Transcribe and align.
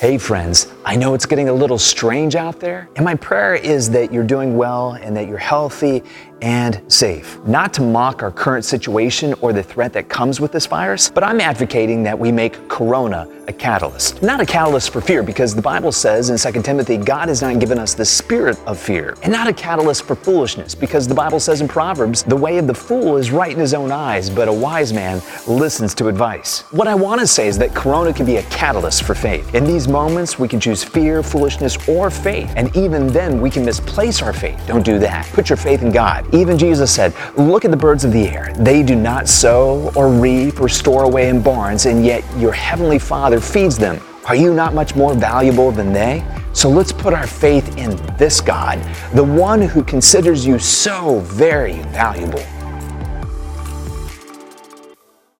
Hey, 0.00 0.16
friends, 0.16 0.66
I 0.86 0.96
know 0.96 1.12
it's 1.12 1.26
getting 1.26 1.50
a 1.50 1.52
little 1.52 1.78
strange 1.78 2.34
out 2.34 2.58
there, 2.58 2.88
and 2.96 3.04
my 3.04 3.14
prayer 3.14 3.54
is 3.54 3.90
that 3.90 4.10
you're 4.10 4.24
doing 4.24 4.56
well 4.56 4.92
and 4.92 5.14
that 5.14 5.28
you're 5.28 5.36
healthy 5.36 6.02
and 6.40 6.80
safe. 6.90 7.38
Not 7.44 7.74
to 7.74 7.82
mock 7.82 8.22
our 8.22 8.30
current 8.30 8.64
situation 8.64 9.34
or 9.42 9.52
the 9.52 9.62
threat 9.62 9.92
that 9.92 10.08
comes 10.08 10.40
with 10.40 10.52
this 10.52 10.64
virus, 10.64 11.10
but 11.10 11.22
I'm 11.22 11.38
advocating 11.38 12.02
that 12.04 12.18
we 12.18 12.32
make 12.32 12.66
Corona 12.66 13.28
a 13.46 13.52
catalyst. 13.52 14.22
Not 14.22 14.40
a 14.40 14.46
catalyst 14.46 14.90
for 14.90 15.02
fear, 15.02 15.22
because 15.22 15.54
the 15.54 15.60
Bible 15.60 15.92
says 15.92 16.30
in 16.30 16.52
2 16.52 16.62
Timothy, 16.62 16.96
God 16.96 17.28
has 17.28 17.42
not 17.42 17.58
given 17.58 17.78
us 17.78 17.92
the 17.92 18.06
spirit 18.06 18.58
of 18.66 18.78
fear. 18.78 19.18
And 19.22 19.30
not 19.30 19.48
a 19.48 19.52
catalyst 19.52 20.04
for 20.04 20.16
foolishness, 20.16 20.74
because 20.74 21.06
the 21.06 21.14
Bible 21.14 21.40
says 21.40 21.60
in 21.60 21.68
Proverbs, 21.68 22.22
the 22.22 22.36
way 22.36 22.56
of 22.56 22.66
the 22.66 22.74
fool 22.74 23.18
is 23.18 23.30
right 23.30 23.52
in 23.52 23.58
his 23.58 23.74
own 23.74 23.92
eyes, 23.92 24.30
but 24.30 24.48
a 24.48 24.52
wise 24.52 24.94
man 24.94 25.20
listens 25.46 25.94
to 25.96 26.08
advice. 26.08 26.62
What 26.70 26.88
I 26.88 26.94
want 26.94 27.20
to 27.20 27.26
say 27.26 27.48
is 27.48 27.58
that 27.58 27.74
Corona 27.74 28.14
can 28.14 28.24
be 28.24 28.36
a 28.36 28.42
catalyst 28.44 29.02
for 29.02 29.14
faith. 29.14 29.54
In 29.54 29.64
these 29.64 29.88
moments, 29.90 30.38
we 30.38 30.48
can 30.48 30.60
choose 30.60 30.84
fear, 30.84 31.22
foolishness, 31.22 31.76
or 31.88 32.10
faith. 32.10 32.52
And 32.56 32.74
even 32.76 33.08
then, 33.08 33.40
we 33.40 33.50
can 33.50 33.64
misplace 33.64 34.22
our 34.22 34.32
faith. 34.32 34.62
Don't 34.66 34.84
do 34.84 34.98
that. 35.00 35.26
Put 35.32 35.50
your 35.50 35.56
faith 35.56 35.82
in 35.82 35.90
God. 35.90 36.32
Even 36.34 36.56
Jesus 36.56 36.94
said, 36.94 37.14
Look 37.36 37.64
at 37.64 37.70
the 37.70 37.76
birds 37.76 38.04
of 38.04 38.12
the 38.12 38.28
air. 38.28 38.52
They 38.56 38.82
do 38.82 38.94
not 38.94 39.28
sow 39.28 39.92
or 39.96 40.08
reap 40.08 40.60
or 40.60 40.68
store 40.68 41.04
away 41.04 41.28
in 41.28 41.42
barns, 41.42 41.86
and 41.86 42.04
yet 42.04 42.24
your 42.38 42.52
heavenly 42.52 42.98
Father 42.98 43.40
feeds 43.40 43.76
them. 43.76 44.00
Are 44.26 44.36
you 44.36 44.54
not 44.54 44.74
much 44.74 44.94
more 44.94 45.14
valuable 45.14 45.72
than 45.72 45.92
they? 45.92 46.24
So 46.52 46.68
let's 46.68 46.92
put 46.92 47.14
our 47.14 47.26
faith 47.26 47.78
in 47.78 47.96
this 48.16 48.40
God, 48.40 48.78
the 49.14 49.24
one 49.24 49.62
who 49.62 49.82
considers 49.82 50.44
you 50.44 50.58
so 50.58 51.20
very 51.20 51.82
valuable. 51.84 52.44